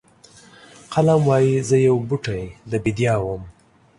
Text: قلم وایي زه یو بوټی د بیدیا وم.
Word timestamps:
قلم 0.93 1.21
وایي 1.27 1.55
زه 1.69 1.77
یو 1.87 1.95
بوټی 2.07 2.43
د 2.71 2.73
بیدیا 2.83 3.13
وم. 3.21 3.43